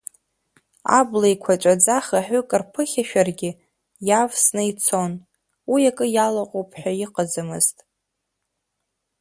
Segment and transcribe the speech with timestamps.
[0.99, 3.51] Абла еиқәаҵәаӡа хаҳәык рԥыхьашәаргьы,
[4.07, 5.13] иавсны ицон,
[5.71, 7.77] уи акы иалаҟоуп ҳәа иҟаӡамызт.